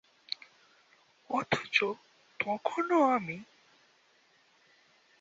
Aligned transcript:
অথচো 1.29 1.89
তখনো 2.39 2.97
আমি................ 3.11 3.37